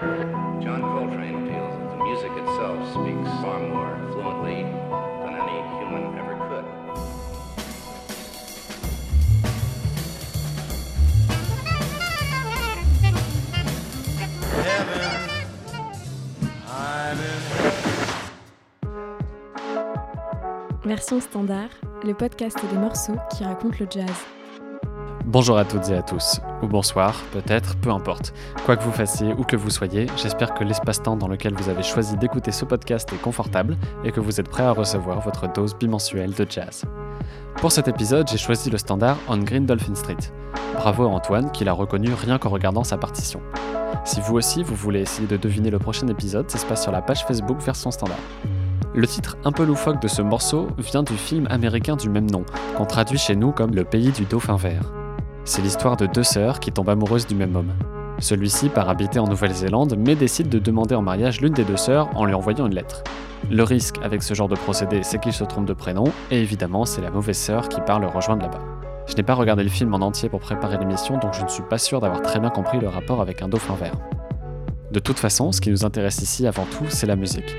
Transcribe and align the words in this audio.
John 0.00 0.80
Coltrane 0.80 1.48
feels 1.48 1.74
that 1.76 1.90
the 1.90 1.96
music 2.04 2.30
itself 2.30 2.78
speaks 2.90 3.28
far 3.42 3.58
more 3.58 3.98
fluently 4.12 4.62
than 4.62 5.34
any 5.34 5.58
human 5.80 6.16
ever 6.16 6.36
could. 6.48 6.66
Version 20.84 21.20
standard, 21.20 21.70
le 22.04 22.14
podcast 22.14 22.56
des 22.70 22.78
morceaux 22.78 23.18
qui 23.36 23.42
racontent 23.42 23.80
le 23.80 23.86
jazz. 23.90 24.37
Bonjour 25.28 25.58
à 25.58 25.66
toutes 25.66 25.90
et 25.90 25.94
à 25.94 26.00
tous, 26.00 26.40
ou 26.62 26.68
bonsoir, 26.68 27.14
peut-être, 27.32 27.76
peu 27.76 27.90
importe. 27.90 28.32
Quoi 28.64 28.78
que 28.78 28.82
vous 28.82 28.92
fassiez 28.92 29.34
ou 29.34 29.44
que 29.44 29.56
vous 29.56 29.68
soyez, 29.68 30.06
j'espère 30.16 30.54
que 30.54 30.64
l'espace-temps 30.64 31.16
dans 31.16 31.28
lequel 31.28 31.52
vous 31.52 31.68
avez 31.68 31.82
choisi 31.82 32.16
d'écouter 32.16 32.50
ce 32.50 32.64
podcast 32.64 33.12
est 33.12 33.20
confortable 33.20 33.76
et 34.04 34.10
que 34.10 34.20
vous 34.20 34.40
êtes 34.40 34.48
prêt 34.48 34.62
à 34.62 34.70
recevoir 34.70 35.20
votre 35.20 35.52
dose 35.52 35.76
bimensuelle 35.76 36.32
de 36.32 36.46
jazz. 36.48 36.86
Pour 37.56 37.72
cet 37.72 37.88
épisode, 37.88 38.26
j'ai 38.26 38.38
choisi 38.38 38.70
le 38.70 38.78
standard 38.78 39.18
On 39.28 39.36
Green 39.36 39.66
Dolphin 39.66 39.94
Street. 39.94 40.16
Bravo 40.76 41.04
à 41.04 41.08
Antoine 41.08 41.52
qui 41.52 41.62
l'a 41.62 41.74
reconnu 41.74 42.08
rien 42.14 42.38
qu'en 42.38 42.48
regardant 42.48 42.82
sa 42.82 42.96
partition. 42.96 43.42
Si 44.06 44.22
vous 44.22 44.36
aussi 44.36 44.62
vous 44.62 44.76
voulez 44.76 45.00
essayer 45.00 45.28
de 45.28 45.36
deviner 45.36 45.68
le 45.68 45.78
prochain 45.78 46.08
épisode, 46.08 46.50
ça 46.50 46.56
se 46.56 46.64
passe 46.64 46.84
sur 46.84 46.92
la 46.92 47.02
page 47.02 47.26
Facebook 47.26 47.60
version 47.60 47.90
standard. 47.90 48.16
Le 48.94 49.06
titre 49.06 49.36
un 49.44 49.52
peu 49.52 49.66
loufoque 49.66 50.00
de 50.00 50.08
ce 50.08 50.22
morceau 50.22 50.68
vient 50.78 51.02
du 51.02 51.18
film 51.18 51.46
américain 51.50 51.96
du 51.96 52.08
même 52.08 52.30
nom, 52.30 52.46
qu'on 52.78 52.86
traduit 52.86 53.18
chez 53.18 53.36
nous 53.36 53.52
comme 53.52 53.74
Le 53.74 53.84
pays 53.84 54.10
du 54.10 54.24
dauphin 54.24 54.56
vert. 54.56 54.90
C'est 55.48 55.62
l'histoire 55.62 55.96
de 55.96 56.04
deux 56.04 56.24
sœurs 56.24 56.60
qui 56.60 56.72
tombent 56.72 56.90
amoureuses 56.90 57.26
du 57.26 57.34
même 57.34 57.56
homme. 57.56 57.72
Celui-ci 58.18 58.68
part 58.68 58.90
habiter 58.90 59.18
en 59.18 59.26
Nouvelle-Zélande 59.26 59.96
mais 59.96 60.14
décide 60.14 60.50
de 60.50 60.58
demander 60.58 60.94
en 60.94 61.00
mariage 61.00 61.40
l'une 61.40 61.54
des 61.54 61.64
deux 61.64 61.78
sœurs 61.78 62.10
en 62.14 62.26
lui 62.26 62.34
envoyant 62.34 62.66
une 62.66 62.74
lettre. 62.74 63.02
Le 63.50 63.62
risque 63.62 63.96
avec 64.02 64.22
ce 64.22 64.34
genre 64.34 64.48
de 64.48 64.56
procédé, 64.56 65.02
c'est 65.02 65.18
qu'il 65.18 65.32
se 65.32 65.44
trompe 65.44 65.64
de 65.64 65.72
prénom, 65.72 66.04
et 66.30 66.42
évidemment, 66.42 66.84
c'est 66.84 67.00
la 67.00 67.10
mauvaise 67.10 67.38
sœur 67.38 67.70
qui 67.70 67.80
part 67.80 67.98
le 67.98 68.08
rejoindre 68.08 68.42
là-bas. 68.42 68.60
Je 69.06 69.14
n'ai 69.14 69.22
pas 69.22 69.32
regardé 69.32 69.62
le 69.62 69.70
film 69.70 69.94
en 69.94 70.00
entier 70.00 70.28
pour 70.28 70.40
préparer 70.40 70.76
l'émission, 70.76 71.16
donc 71.16 71.32
je 71.32 71.42
ne 71.42 71.48
suis 71.48 71.62
pas 71.62 71.78
sûr 71.78 72.02
d'avoir 72.02 72.20
très 72.20 72.40
bien 72.40 72.50
compris 72.50 72.78
le 72.78 72.88
rapport 72.88 73.22
avec 73.22 73.40
un 73.40 73.48
dauphin 73.48 73.74
vert. 73.74 73.96
De 74.92 75.00
toute 75.00 75.18
façon, 75.18 75.50
ce 75.50 75.62
qui 75.62 75.70
nous 75.70 75.86
intéresse 75.86 76.20
ici 76.20 76.46
avant 76.46 76.66
tout, 76.66 76.84
c'est 76.90 77.06
la 77.06 77.16
musique. 77.16 77.56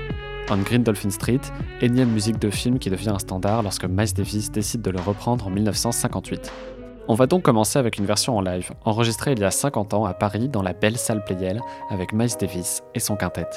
On 0.48 0.58
Green 0.58 0.84
Dolphin 0.84 1.10
Street, 1.10 1.40
énième 1.80 2.10
musique 2.10 2.38
de 2.38 2.50
film 2.50 2.78
qui 2.78 2.88
devient 2.88 3.10
un 3.10 3.18
standard 3.18 3.64
lorsque 3.64 3.84
Miles 3.84 4.14
Davis 4.14 4.52
décide 4.52 4.82
de 4.82 4.92
le 4.92 5.00
reprendre 5.00 5.48
en 5.48 5.50
1958. 5.50 6.52
On 7.10 7.14
va 7.14 7.26
donc 7.26 7.42
commencer 7.42 7.76
avec 7.76 7.98
une 7.98 8.06
version 8.06 8.36
en 8.36 8.40
live, 8.40 8.70
enregistrée 8.84 9.32
il 9.32 9.40
y 9.40 9.44
a 9.44 9.50
50 9.50 9.94
ans 9.94 10.04
à 10.04 10.14
Paris 10.14 10.48
dans 10.48 10.62
la 10.62 10.72
belle 10.72 10.96
salle 10.96 11.24
Playel 11.24 11.60
avec 11.88 12.12
Miles 12.12 12.36
Davis 12.38 12.84
et 12.94 13.00
son 13.00 13.16
quintet. 13.16 13.48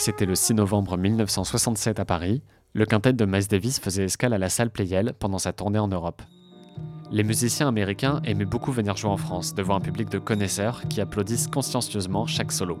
C'était 0.00 0.24
le 0.24 0.34
6 0.34 0.54
novembre 0.54 0.96
1967 0.96 2.00
à 2.00 2.06
Paris. 2.06 2.42
Le 2.72 2.86
quintet 2.86 3.12
de 3.12 3.26
Miles 3.26 3.48
Davis 3.48 3.78
faisait 3.78 4.04
escale 4.04 4.32
à 4.32 4.38
la 4.38 4.48
salle 4.48 4.70
Playel 4.70 5.12
pendant 5.18 5.36
sa 5.36 5.52
tournée 5.52 5.78
en 5.78 5.88
Europe. 5.88 6.22
Les 7.10 7.22
musiciens 7.22 7.68
américains 7.68 8.22
aimaient 8.24 8.46
beaucoup 8.46 8.72
venir 8.72 8.96
jouer 8.96 9.10
en 9.10 9.18
France 9.18 9.54
devant 9.54 9.74
un 9.76 9.80
public 9.80 10.08
de 10.08 10.18
connaisseurs 10.18 10.88
qui 10.88 11.02
applaudissent 11.02 11.48
consciencieusement 11.48 12.26
chaque 12.26 12.50
solo. 12.50 12.78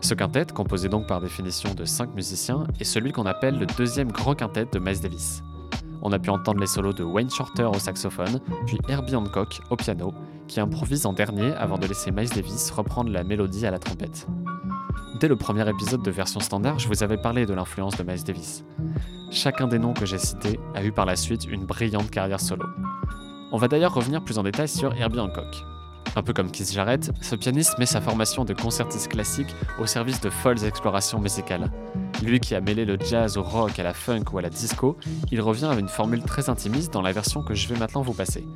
Ce 0.00 0.14
quintet, 0.14 0.46
composé 0.46 0.88
donc 0.88 1.06
par 1.06 1.20
définition 1.20 1.74
de 1.74 1.84
5 1.84 2.14
musiciens, 2.14 2.66
est 2.80 2.84
celui 2.84 3.12
qu'on 3.12 3.26
appelle 3.26 3.58
le 3.58 3.66
deuxième 3.66 4.10
grand 4.10 4.34
quintet 4.34 4.64
de 4.72 4.78
Miles 4.78 5.02
Davis. 5.02 5.42
On 6.00 6.12
a 6.12 6.18
pu 6.18 6.30
entendre 6.30 6.60
les 6.60 6.66
solos 6.66 6.94
de 6.94 7.04
Wayne 7.04 7.28
Shorter 7.28 7.64
au 7.64 7.78
saxophone, 7.78 8.40
puis 8.64 8.78
Herbie 8.88 9.16
Hancock 9.16 9.60
au 9.68 9.76
piano, 9.76 10.14
qui 10.48 10.60
improvise 10.60 11.04
en 11.04 11.12
dernier 11.12 11.52
avant 11.52 11.76
de 11.76 11.86
laisser 11.86 12.10
Miles 12.10 12.30
Davis 12.30 12.70
reprendre 12.70 13.10
la 13.10 13.22
mélodie 13.22 13.66
à 13.66 13.70
la 13.70 13.78
trompette. 13.78 14.26
Dès 15.20 15.28
le 15.28 15.36
premier 15.36 15.68
épisode 15.68 16.02
de 16.02 16.10
version 16.10 16.40
standard, 16.40 16.78
je 16.78 16.88
vous 16.88 17.02
avais 17.02 17.16
parlé 17.16 17.46
de 17.46 17.54
l'influence 17.54 17.96
de 17.96 18.02
Miles 18.02 18.24
Davis. 18.24 18.64
Chacun 19.30 19.68
des 19.68 19.78
noms 19.78 19.94
que 19.94 20.06
j'ai 20.06 20.18
cités 20.18 20.58
a 20.74 20.84
eu 20.84 20.92
par 20.92 21.06
la 21.06 21.16
suite 21.16 21.46
une 21.46 21.64
brillante 21.64 22.10
carrière 22.10 22.40
solo. 22.40 22.66
On 23.52 23.58
va 23.58 23.68
d'ailleurs 23.68 23.94
revenir 23.94 24.22
plus 24.22 24.38
en 24.38 24.42
détail 24.42 24.68
sur 24.68 24.94
Herbie 24.94 25.20
Hancock. 25.20 25.64
Un 26.16 26.22
peu 26.22 26.32
comme 26.32 26.50
Keith 26.50 26.72
Jarrett, 26.72 27.10
ce 27.20 27.36
pianiste 27.36 27.78
met 27.78 27.86
sa 27.86 28.00
formation 28.00 28.44
de 28.44 28.52
concertiste 28.52 29.08
classique 29.08 29.54
au 29.78 29.86
service 29.86 30.20
de 30.20 30.28
folles 30.28 30.64
explorations 30.64 31.20
musicales. 31.20 31.70
Lui 32.22 32.38
qui 32.38 32.54
a 32.54 32.60
mêlé 32.60 32.84
le 32.84 32.96
jazz 33.00 33.36
au 33.36 33.42
rock, 33.42 33.80
à 33.80 33.82
la 33.82 33.92
funk 33.92 34.24
ou 34.32 34.38
à 34.38 34.42
la 34.42 34.48
disco, 34.48 34.96
il 35.32 35.40
revient 35.40 35.64
avec 35.64 35.80
une 35.80 35.88
formule 35.88 36.22
très 36.22 36.48
intimiste 36.48 36.92
dans 36.92 37.02
la 37.02 37.10
version 37.10 37.42
que 37.42 37.52
je 37.52 37.66
vais 37.66 37.76
maintenant 37.76 38.02
vous 38.02 38.12
passer. 38.12 38.46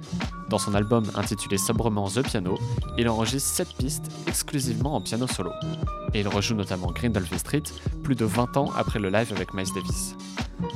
Dans 0.48 0.58
son 0.58 0.72
album 0.74 1.04
intitulé 1.16 1.58
sobrement 1.58 2.08
The 2.08 2.22
Piano, 2.22 2.56
il 2.96 3.08
enregistre 3.08 3.48
7 3.48 3.74
pistes 3.76 4.12
exclusivement 4.28 4.94
en 4.94 5.00
piano 5.00 5.26
solo. 5.26 5.50
Et 6.14 6.20
il 6.20 6.28
rejoue 6.28 6.54
notamment 6.54 6.92
Grindolphy 6.92 7.40
Street 7.40 7.64
plus 8.04 8.14
de 8.14 8.24
20 8.24 8.56
ans 8.56 8.70
après 8.76 9.00
le 9.00 9.10
live 9.10 9.32
avec 9.34 9.52
Miles 9.52 9.74
Davis. 9.74 10.14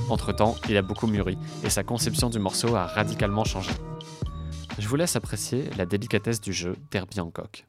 Entre-temps, 0.08 0.56
il 0.68 0.76
a 0.76 0.82
beaucoup 0.82 1.06
mûri 1.06 1.38
et 1.62 1.70
sa 1.70 1.84
conception 1.84 2.28
du 2.28 2.40
morceau 2.40 2.74
a 2.74 2.86
radicalement 2.86 3.44
changé. 3.44 3.70
Je 4.80 4.88
vous 4.88 4.96
laisse 4.96 5.14
apprécier 5.14 5.70
la 5.78 5.86
délicatesse 5.86 6.40
du 6.40 6.52
jeu 6.52 6.74
d'Herbie 6.90 7.20
Hancock. 7.20 7.66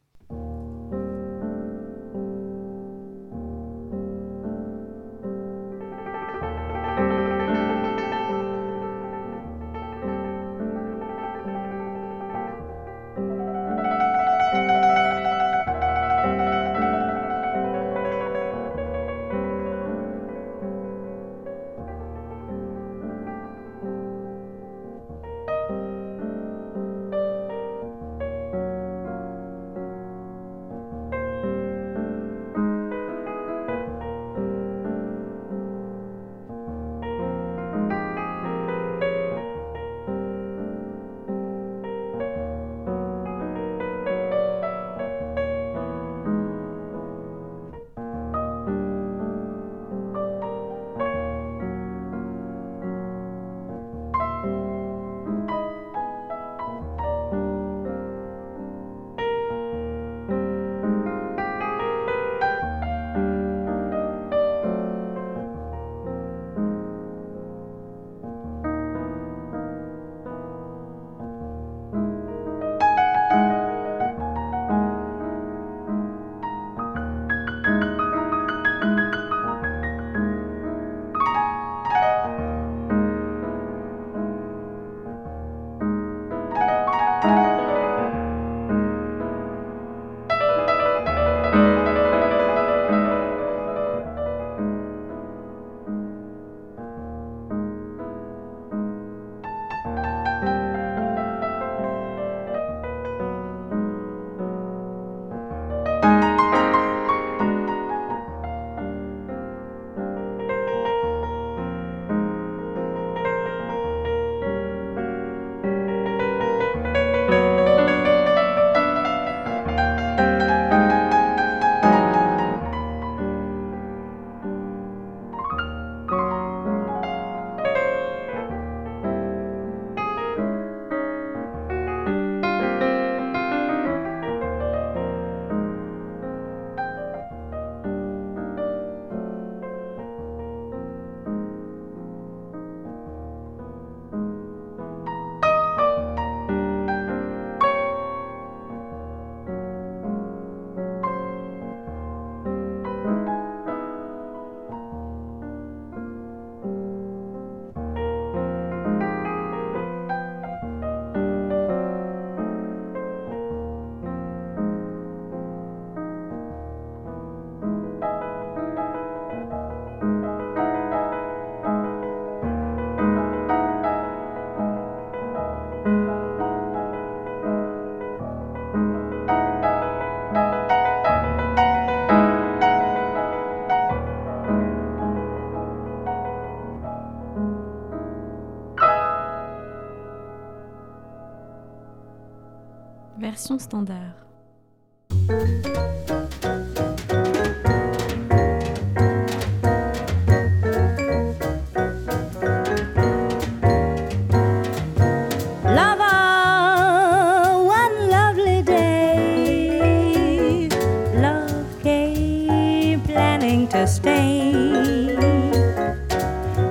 To 213.72 213.88
stay. 213.88 214.52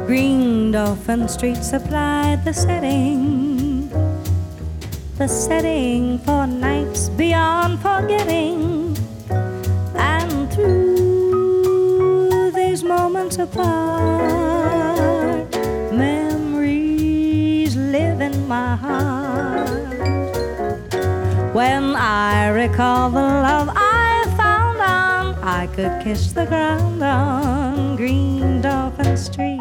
Green 0.06 0.70
Dolphin 0.70 1.28
Street 1.28 1.62
supplied 1.64 2.44
the 2.44 2.52
setting, 2.52 3.49
the 5.20 5.28
setting 5.28 6.18
for 6.20 6.46
nights 6.46 7.10
beyond 7.10 7.78
forgetting. 7.80 8.96
And 9.94 10.50
through 10.50 12.52
these 12.52 12.82
moments 12.82 13.36
apart. 13.36 14.24
Memories 15.92 17.76
live 17.76 18.22
in 18.22 18.48
my 18.48 18.76
heart. 18.76 19.68
When 21.52 21.96
I 21.96 22.48
recall 22.48 23.10
the 23.10 23.20
love 23.20 23.68
I 23.76 24.24
found 24.38 24.80
on, 24.80 25.34
I 25.44 25.66
could 25.66 26.02
kiss 26.02 26.32
the 26.32 26.46
ground 26.46 27.02
on 27.02 27.96
Green 27.96 28.62
Dolphin 28.62 29.18
Street. 29.18 29.59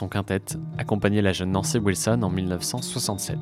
Son 0.00 0.08
quintet 0.08 0.56
accompagnaient 0.78 1.20
la 1.20 1.34
jeune 1.34 1.52
Nancy 1.52 1.76
Wilson 1.76 2.22
en 2.22 2.30
1967. 2.30 3.38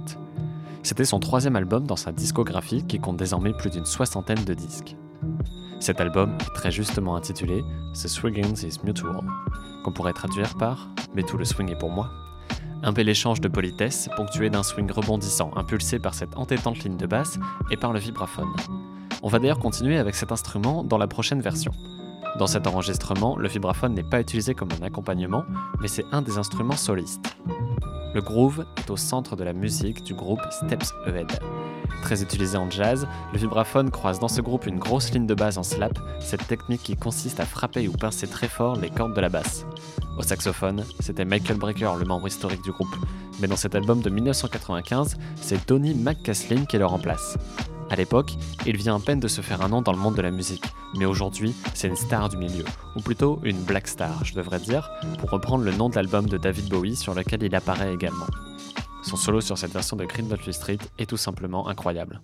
C'était 0.83 1.05
son 1.05 1.21
troisième 1.21 1.55
album 1.55 1.87
dans 1.87 1.95
sa 1.95 2.11
discographie 2.11 2.85
qui 2.85 2.99
compte 2.99 3.17
désormais 3.17 3.53
plus 3.53 3.71
d'une 3.71 3.85
soixantaine 3.85 4.43
de 4.45 4.55
disques. 4.55 4.97
Cet 5.79 6.01
album 6.01 6.37
est 6.41 6.55
très 6.57 6.73
justement 6.73 7.15
intitulé 7.15 7.63
The 7.95 8.09
Swinging 8.09 8.57
is 8.67 8.81
Mutual, 8.83 9.21
qu'on 9.85 9.93
pourrait 9.93 10.15
traduire 10.15 10.57
par 10.57 10.89
Mais 11.15 11.23
tout 11.23 11.39
le 11.39 11.45
swing 11.45 11.71
est 11.71 11.79
pour 11.79 11.91
moi. 11.91 12.11
Un 12.83 12.91
bel 12.91 13.09
échange 13.09 13.41
de 13.41 13.47
politesse 13.47 14.09
ponctué 14.17 14.51
d'un 14.51 14.65
swing 14.65 14.91
rebondissant, 14.91 15.53
impulsé 15.55 16.01
par 16.01 16.15
cette 16.15 16.37
entêtante 16.37 16.81
ligne 16.81 16.97
de 16.97 17.07
basse 17.07 17.39
et 17.71 17.77
par 17.77 17.93
le 17.93 18.01
vibraphone. 18.01 18.53
On 19.23 19.29
va 19.29 19.39
d'ailleurs 19.39 19.61
continuer 19.61 19.97
avec 19.97 20.17
cet 20.17 20.33
instrument 20.33 20.83
dans 20.83 20.99
la 20.99 21.07
prochaine 21.07 21.41
version. 21.41 21.71
Dans 22.39 22.47
cet 22.47 22.69
enregistrement, 22.69 23.37
le 23.37 23.49
vibraphone 23.49 23.95
n'est 23.95 24.05
pas 24.05 24.21
utilisé 24.21 24.55
comme 24.55 24.69
un 24.81 24.85
accompagnement, 24.85 25.45
mais 25.81 25.89
c'est 25.89 26.05
un 26.13 26.23
des 26.23 26.39
instruments 26.39 26.77
solistes. 26.77 27.37
Le 28.15 28.21
groove 28.21 28.65
est 28.77 28.91
au 28.91 28.97
centre 28.97 29.35
de 29.35 29.43
la 29.43 29.53
musique 29.53 30.05
du 30.05 30.15
groupe 30.15 30.41
Steps 30.51 30.95
Ahead. 31.07 31.27
Très 32.03 32.23
utilisé 32.23 32.57
en 32.57 32.71
jazz, 32.71 33.09
le 33.33 33.39
vibraphone 33.41 33.91
croise 33.91 34.21
dans 34.21 34.29
ce 34.29 34.41
groupe 34.41 34.67
une 34.67 34.79
grosse 34.79 35.11
ligne 35.13 35.27
de 35.27 35.35
basse 35.35 35.57
en 35.57 35.65
slap, 35.65 35.99
cette 36.21 36.47
technique 36.47 36.85
qui 36.85 36.97
consiste 36.97 37.41
à 37.41 37.45
frapper 37.45 37.89
ou 37.89 37.93
pincer 37.93 38.29
très 38.29 38.49
fort 38.49 38.77
les 38.77 38.91
cordes 38.91 39.15
de 39.15 39.21
la 39.21 39.29
basse. 39.29 39.67
Au 40.17 40.23
saxophone, 40.23 40.85
c'était 41.01 41.25
Michael 41.25 41.59
Brecker, 41.59 41.97
le 41.99 42.05
membre 42.05 42.29
historique 42.29 42.63
du 42.63 42.71
groupe, 42.71 42.95
mais 43.41 43.49
dans 43.49 43.57
cet 43.57 43.75
album 43.75 44.01
de 44.01 44.11
1995, 44.11 45.17
c'est 45.41 45.67
Tony 45.67 45.93
McCaslin 45.95 46.67
qui 46.67 46.79
le 46.79 46.87
remplace. 46.87 47.37
À 47.91 47.97
l'époque, 47.97 48.33
il 48.67 48.77
vient 48.77 48.97
à 48.97 49.01
peine 49.01 49.21
de 49.21 49.29
se 49.29 49.41
faire 49.41 49.63
un 49.63 49.69
nom 49.69 49.81
dans 49.81 49.93
le 49.93 49.99
monde 49.99 50.15
de 50.15 50.23
la 50.23 50.31
musique, 50.31 50.65
mais 50.97 51.07
aujourd'hui, 51.07 51.55
c'est 51.75 51.89
une 51.89 51.97
star 51.97 52.29
du 52.29 52.37
milieu, 52.37 52.65
ou 52.97 53.01
plutôt 53.01 53.41
une 53.45 53.63
black 53.63 53.89
star, 53.89 54.25
je 54.25 54.35
devrais 54.35 54.61
dire, 54.61 54.91
pour 55.19 55.31
reprendre 55.31 55.65
le 55.65 55.73
nom 55.73 55.89
de 55.89 55.95
l'album 55.95 56.27
de 56.27 56.37
David 56.37 56.69
Bowie 56.69 56.97
sur 56.97 57.15
lequel 57.15 57.43
il 57.43 57.55
apparaît 57.55 57.95
également. 57.95 58.27
Son 59.03 59.17
solo 59.17 59.41
sur 59.41 59.57
cette 59.57 59.73
version 59.73 59.97
de 59.97 60.05
Green 60.05 60.29
Street 60.53 60.79
est 60.99 61.07
tout 61.07 61.17
simplement 61.17 61.69
incroyable. 61.69 62.21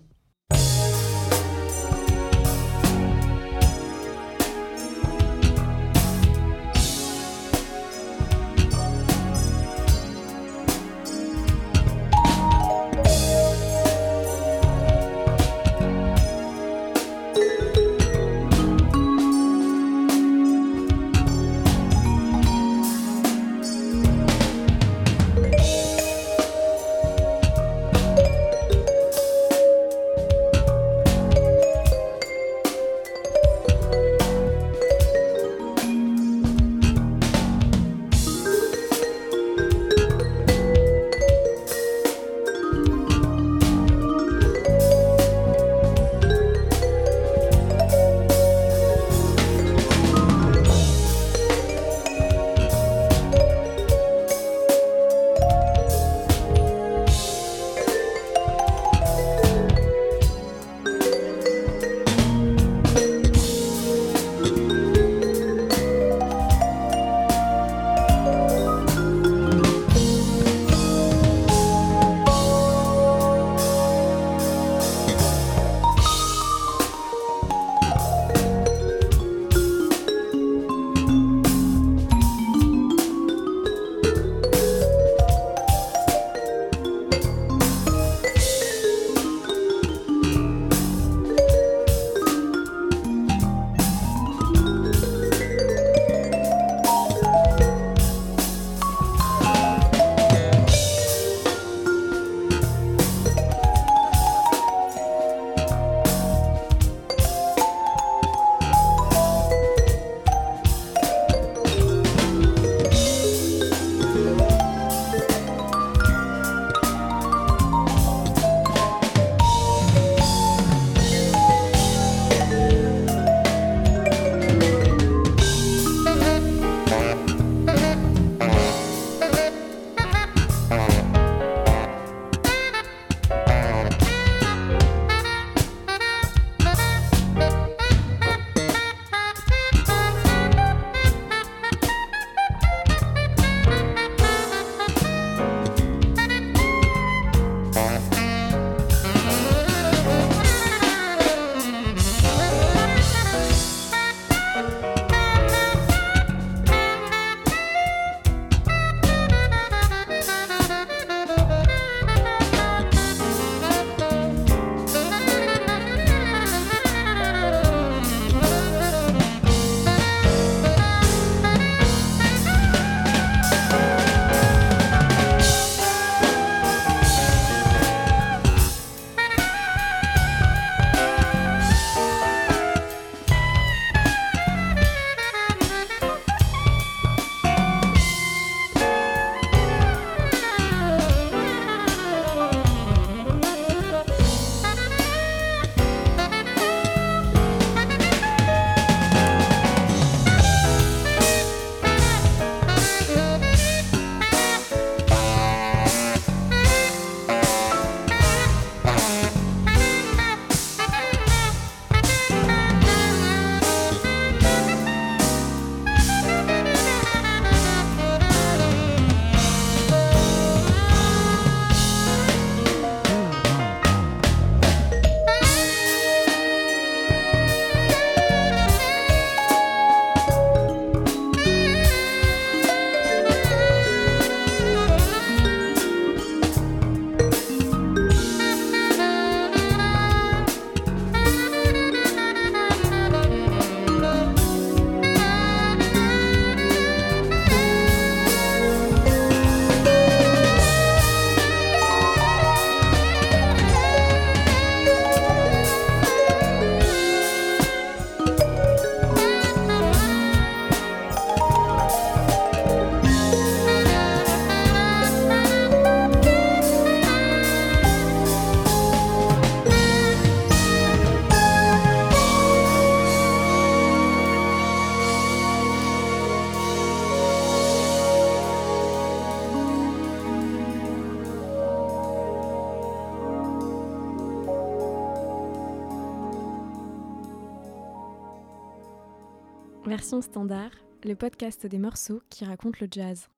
Standard, 290.24 290.70
le 291.04 291.14
podcast 291.14 291.66
des 291.66 291.78
morceaux 291.78 292.22
qui 292.30 292.44
racontent 292.44 292.78
le 292.80 292.88
jazz. 292.90 293.28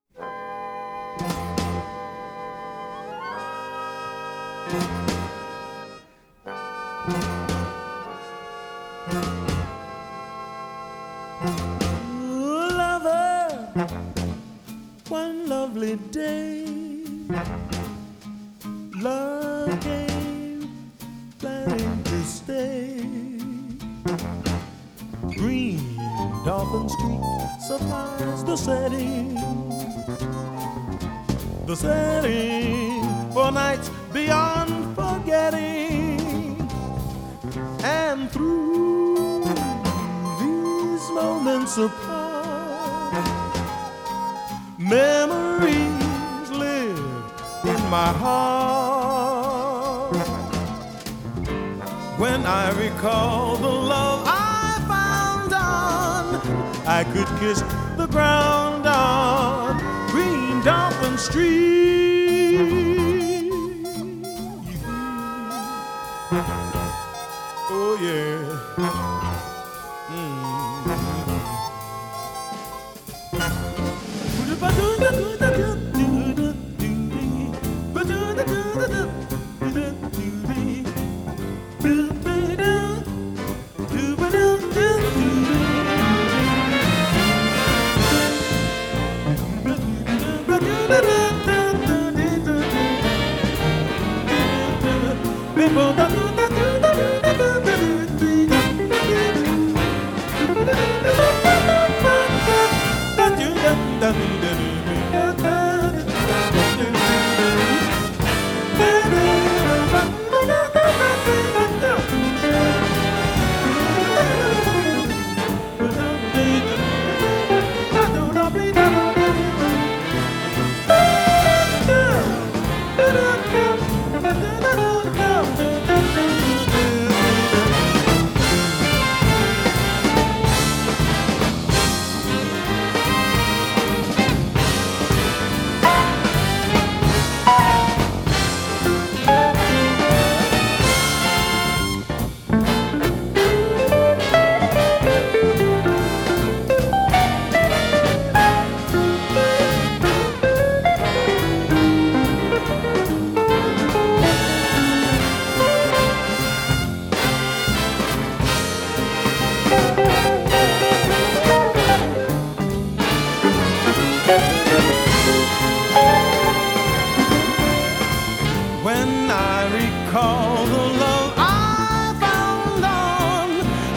Recall 52.96 53.56
the 53.56 53.68
love 53.68 54.22
I 54.26 54.80
found 54.88 55.52
on, 55.52 56.86
I 56.86 57.04
could 57.04 57.28
kiss 57.38 57.60
the 57.98 58.06
ground 58.06 58.86
on 58.86 59.78
Green 60.08 60.62
Dolphin 60.64 61.18
Street. 61.18 61.95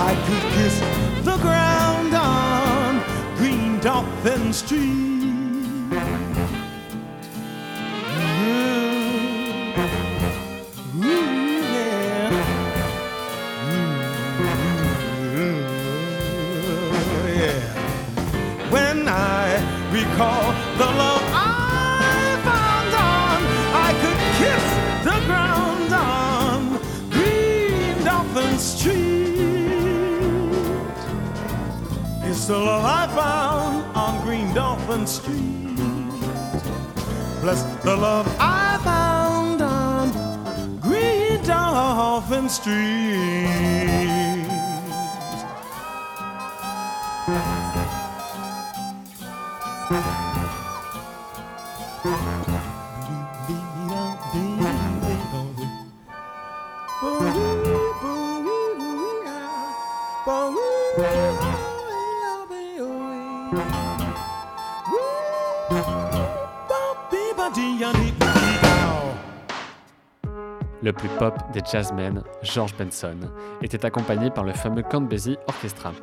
I 0.10 0.16
could 0.26 0.46
kiss 0.56 0.80
the 1.24 1.38
ground 1.38 2.16
on 2.16 3.38
Green 3.38 3.80
Dolphin 3.80 4.52
Street. 4.52 5.19
Le 70.82 70.94
plus 70.94 71.10
pop 71.18 71.34
des 71.54 71.62
jazzmen, 71.72 72.22
George 72.42 72.76
Benson, 72.78 73.18
était 73.62 73.86
accompagné 73.86 74.30
par 74.30 74.44
le 74.44 74.52
fameux 74.52 74.82
Count 74.82 75.02
Basie 75.02 75.38
Orchestra. 75.48 75.94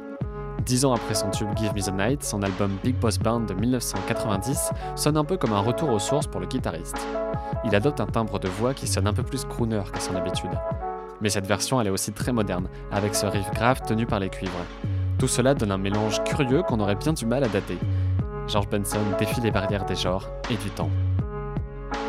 Dix 0.65 0.87
ans 0.87 0.95
après 0.95 1.15
son 1.15 1.31
tube 1.31 1.49
Give 1.57 1.75
Me 1.75 1.83
the 1.83 1.93
Night, 1.93 2.25
son 2.25 2.43
album 2.43 2.79
Big 2.83 2.97
Boss 2.97 3.19
Band 3.19 3.41
de 3.41 3.53
1990 3.53 4.71
sonne 4.95 5.19
un 5.19 5.25
peu 5.25 5.37
comme 5.37 5.53
un 5.53 5.61
retour 5.61 5.91
aux 5.91 5.99
sources 5.99 6.27
pour 6.27 6.41
le 6.41 6.47
guitariste. 6.47 7.07
Il 7.67 7.75
adopte 7.75 8.01
un 8.01 8.07
timbre 8.07 8.39
de 8.39 8.49
voix 8.49 8.73
qui 8.73 8.87
sonne 8.87 9.07
un 9.07 9.13
peu 9.13 9.23
plus 9.23 9.45
crooner 9.45 9.83
qu'à 9.93 10.01
son 10.01 10.17
habitude. 10.17 10.53
Mais 11.21 11.31
cette 11.31 11.47
version, 11.47 11.81
elle 11.81 11.87
est 11.87 11.91
aussi 11.91 12.13
très 12.13 12.33
moderne, 12.33 12.69
avec 12.93 13.15
ce 13.15 13.27
riff 13.27 13.51
grave 13.53 13.81
tenu 13.87 14.07
par 14.07 14.21
les 14.21 14.29
cuivres. 14.29 14.53
Tout 15.19 15.29
cela 15.29 15.55
donne 15.55 15.73
un 15.73 15.79
mélange 15.79 16.23
curieux 16.25 16.63
qu'on 16.63 16.81
aurait 16.81 16.95
bien 16.95 17.13
du 17.13 17.25
mal 17.25 17.43
à 17.43 17.49
dater. 17.49 17.79
George 18.49 18.69
Benson 18.69 18.99
défie 19.19 19.41
les 19.41 19.51
barrières 19.51 19.87
des 19.87 19.95
genres 19.95 20.29
et 20.51 20.57
du 20.57 20.71
temps. 20.71 20.91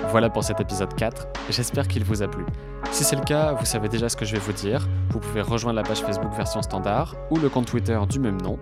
Voilà 0.10 0.30
pour 0.30 0.43
cet 0.43 0.60
épisode 0.60 0.93
4, 0.93 1.28
j'espère 1.50 1.88
qu'il 1.88 2.04
vous 2.04 2.22
a 2.22 2.28
plu. 2.28 2.46
Si 2.91 3.04
c'est 3.04 3.15
le 3.15 3.24
cas, 3.24 3.54
vous 3.54 3.65
savez 3.65 3.89
déjà 3.89 4.10
ce 4.10 4.15
que 4.15 4.26
je 4.26 4.34
vais 4.34 4.39
vous 4.39 4.54
dire. 4.54 4.88
Vous 5.10 5.20
pouvez 5.20 5.41
rejoindre 5.41 5.76
la 5.76 5.84
page 5.84 6.02
Facebook 6.02 6.34
version 6.34 6.62
standard 6.62 7.15
ou 7.30 7.38
le 7.38 7.50
compte 7.50 7.67
Twitter 7.67 8.00
du 8.10 8.20
même 8.20 8.41
nom. 8.41 8.58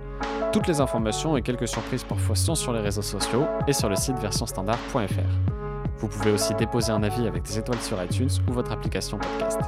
Toutes 0.51 0.67
les 0.67 0.79
informations 0.79 1.38
et 1.38 1.41
quelques 1.41 1.67
surprises 1.67 2.03
parfois 2.03 2.36
sont 2.36 2.55
sur 2.55 2.71
les 2.73 2.79
réseaux 2.79 3.01
sociaux 3.01 3.45
et 3.67 3.73
sur 3.73 3.89
le 3.89 3.95
site 3.95 4.17
versionstandard.fr. 4.19 5.55
Vous 5.97 6.08
pouvez 6.08 6.31
aussi 6.31 6.53
déposer 6.55 6.91
un 6.91 7.03
avis 7.03 7.27
avec 7.27 7.43
des 7.43 7.58
étoiles 7.58 7.81
sur 7.81 8.01
iTunes 8.03 8.29
ou 8.47 8.53
votre 8.53 8.71
application 8.71 9.17
podcast. 9.17 9.60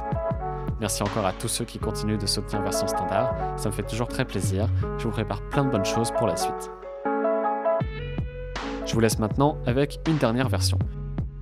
Merci 0.80 1.02
encore 1.02 1.26
à 1.26 1.32
tous 1.32 1.48
ceux 1.48 1.64
qui 1.64 1.78
continuent 1.78 2.18
de 2.18 2.26
soutenir 2.26 2.62
Version 2.62 2.86
Standard, 2.86 3.34
ça 3.56 3.68
me 3.68 3.74
fait 3.74 3.82
toujours 3.82 4.06
très 4.06 4.24
plaisir. 4.24 4.68
Je 4.98 5.04
vous 5.04 5.10
prépare 5.10 5.42
plein 5.48 5.64
de 5.64 5.70
bonnes 5.70 5.84
choses 5.84 6.12
pour 6.12 6.28
la 6.28 6.36
suite. 6.36 6.70
Je 8.86 8.94
vous 8.94 9.00
laisse 9.00 9.18
maintenant 9.18 9.58
avec 9.66 9.98
une 10.08 10.18
dernière 10.18 10.48
version. 10.48 10.78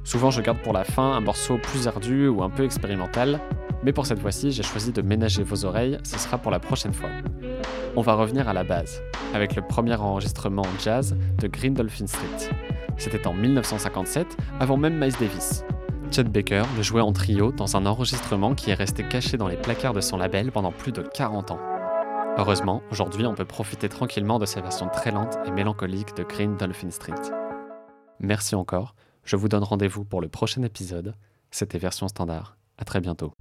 Souvent 0.05 0.31
je 0.31 0.40
garde 0.40 0.59
pour 0.62 0.72
la 0.72 0.85
fin 0.85 1.12
un 1.12 1.20
morceau 1.20 1.59
plus 1.59 1.87
ardu 1.87 2.29
ou 2.29 2.42
un 2.42 2.49
peu 2.49 2.64
expérimental, 2.64 3.40
mais 3.83 3.92
pour 3.92 4.07
cette 4.07 4.20
fois-ci 4.20 4.53
j'ai 4.53 4.62
choisi 4.62 4.90
de 4.90 5.03
ménager 5.03 5.42
vos 5.42 5.66
oreilles, 5.66 5.99
ce 6.03 6.18
sera 6.18 6.38
pour 6.38 6.51
la 6.51 6.59
prochaine 6.59 6.94
fois. 6.94 7.11
On 7.94 8.01
va 8.01 8.14
revenir 8.14 8.49
à 8.49 8.55
la 8.55 8.64
base, 8.64 9.03
avec 9.35 9.55
le 9.55 9.62
premier 9.62 9.96
enregistrement 9.96 10.62
en 10.62 10.79
jazz 10.83 11.14
de 11.38 11.46
Green 11.46 11.75
Dolphin 11.75 12.07
Street. 12.07 12.51
C'était 12.96 13.27
en 13.27 13.35
1957, 13.35 14.37
avant 14.61 14.77
même 14.79 14.99
Miles 14.99 15.16
Davis. 15.20 15.62
Chet 16.11 16.25
Baker 16.25 16.62
le 16.77 16.83
jouait 16.83 17.03
en 17.03 17.12
trio 17.12 17.53
dans 17.53 17.77
un 17.77 17.85
enregistrement 17.85 18.55
qui 18.55 18.71
est 18.71 18.75
resté 18.75 19.07
caché 19.07 19.37
dans 19.37 19.49
les 19.49 19.57
placards 19.57 19.92
de 19.92 20.01
son 20.01 20.16
label 20.16 20.51
pendant 20.51 20.73
plus 20.73 20.92
de 20.92 21.03
40 21.03 21.51
ans. 21.51 21.61
Heureusement, 22.38 22.83
aujourd'hui 22.90 23.27
on 23.27 23.35
peut 23.35 23.45
profiter 23.45 23.88
tranquillement 23.88 24.38
de 24.38 24.47
ces 24.47 24.61
versions 24.61 24.88
très 24.88 25.11
lentes 25.11 25.37
et 25.47 25.51
mélancoliques 25.51 26.16
de 26.16 26.23
Green 26.23 26.57
Dolphin 26.57 26.90
Street. 26.90 27.14
Merci 28.21 28.55
encore, 28.55 28.95
je 29.25 29.37
vous 29.37 29.49
donne 29.49 29.64
rendez-vous 29.64 30.05
pour 30.05 30.21
le 30.21 30.29
prochain 30.29 30.62
épisode. 30.62 31.14
C'était 31.51 31.79
Version 31.79 32.09
Standard, 32.09 32.57
à 32.79 32.85
très 32.85 33.01
bientôt. 33.01 33.35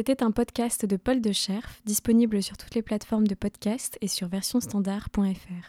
C'était 0.00 0.22
un 0.22 0.30
podcast 0.30 0.86
de 0.86 0.96
Paul 0.96 1.20
de 1.20 1.30
Scherf, 1.30 1.82
disponible 1.84 2.42
sur 2.42 2.56
toutes 2.56 2.74
les 2.74 2.80
plateformes 2.80 3.26
de 3.26 3.34
podcast 3.34 3.98
et 4.00 4.08
sur 4.08 4.28
versionstandard.fr. 4.28 5.52